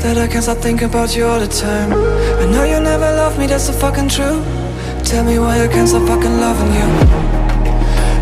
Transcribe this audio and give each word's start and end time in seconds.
that 0.00 0.16
I 0.16 0.26
can't 0.28 0.44
stop 0.44 0.58
thinking 0.58 0.88
about 0.88 1.16
you 1.16 1.26
all 1.26 1.40
the 1.40 1.48
time. 1.48 1.92
I 1.92 2.44
know 2.46 2.64
you 2.64 2.80
never 2.80 3.10
loved 3.20 3.38
me, 3.38 3.46
that's 3.46 3.64
so 3.64 3.72
fucking 3.72 4.08
true. 4.08 4.42
Tell 5.04 5.24
me 5.24 5.38
why 5.38 5.62
I 5.64 5.68
can't 5.68 5.88
stop 5.88 6.06
fucking 6.06 6.38
loving 6.40 6.72
you. 6.78 6.88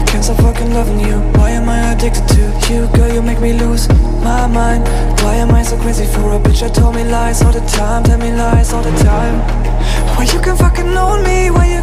Can't 0.07 0.25
stop 0.25 0.39
fucking 0.39 0.73
loving 0.73 1.01
you. 1.01 1.19
Why 1.39 1.51
am 1.51 1.69
I 1.69 1.93
addicted 1.93 2.27
to 2.29 2.73
you, 2.73 2.89
girl? 2.97 3.13
You 3.13 3.23
make 3.23 3.41
me 3.41 3.53
lose 3.53 3.89
my 4.23 4.47
mind. 4.47 4.85
Why 5.23 5.35
am 5.37 5.51
I 5.51 5.63
so 5.63 5.77
crazy 5.79 6.07
for 6.07 6.33
a 6.35 6.39
bitch 6.39 6.61
that 6.61 6.75
told 6.75 6.95
me 6.95 7.05
lies 7.05 7.43
all 7.43 7.53
the 7.53 7.65
time? 7.79 8.05
Tell 8.05 8.19
me 8.19 8.33
lies 8.33 8.73
all 8.73 8.83
the 8.83 8.97
time. 9.03 9.37
Why 10.17 10.25
you 10.25 10.41
can 10.41 10.57
fucking 10.57 10.97
own 10.97 11.23
me? 11.25 11.51
Why 11.51 11.76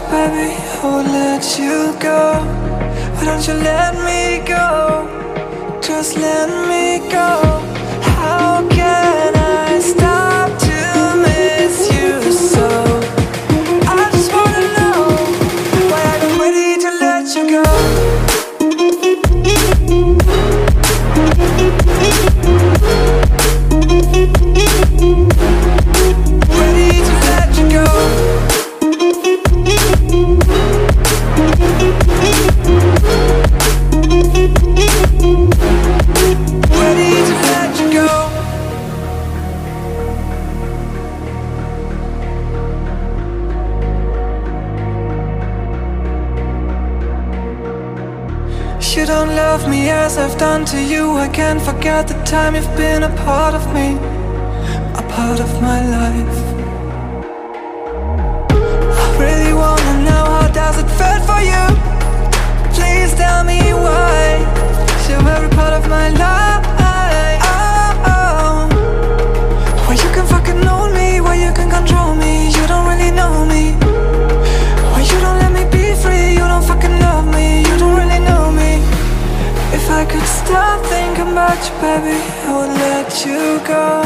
baby, 0.00 0.54
I 0.54 0.84
would 0.84 1.06
let 1.06 1.58
you 1.58 1.94
go. 2.00 2.40
Why 3.14 3.24
don't 3.24 3.46
you 3.46 3.54
let 3.54 3.94
me 4.04 4.44
go? 4.46 5.80
Just 5.80 6.16
let 6.16 6.48
me 6.68 7.08
go. 7.10 7.75
You 48.96 49.04
don't 49.04 49.36
love 49.36 49.68
me 49.68 49.90
as 49.90 50.16
I've 50.16 50.38
done 50.38 50.64
to 50.72 50.82
you. 50.82 51.18
I 51.18 51.28
can't 51.28 51.60
forget 51.60 52.08
the 52.08 52.14
time 52.24 52.54
you've 52.54 52.76
been 52.78 53.02
a 53.02 53.14
part 53.26 53.52
of 53.52 53.64
me, 53.74 53.88
a 55.02 55.04
part 55.10 55.38
of 55.38 55.50
my 55.60 55.80
life. 55.96 56.38
I 59.02 59.06
really 59.20 59.52
wanna 59.52 59.94
know 60.02 60.24
how 60.36 60.48
does 60.48 60.78
it 60.78 60.88
feel 60.98 61.20
for 61.28 61.42
you? 61.52 61.64
Please 62.72 63.12
tell 63.14 63.44
me 63.44 63.60
why. 63.84 64.40
You're 65.10 65.28
every 65.28 65.50
part 65.50 65.74
of 65.74 65.86
my 65.90 66.08
life. 66.08 66.35
Baby, 81.80 82.16
I 82.46 82.52
would 82.56 82.72
let 82.78 83.26
you 83.26 83.60
go. 83.66 84.02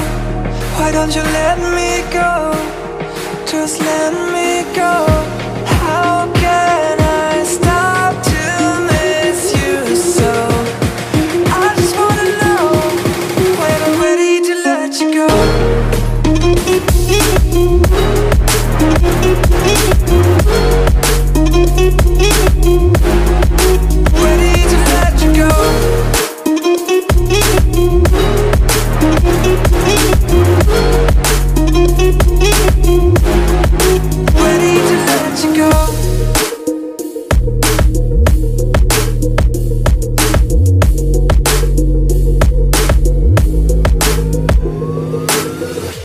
Why 0.77 0.93
don't 0.93 1.15
you 1.15 1.22
let 1.22 1.59
me 1.77 2.03
go? 2.12 2.53
Just 3.47 3.81
let 3.81 4.12
me 4.33 4.65
go. 4.75 5.19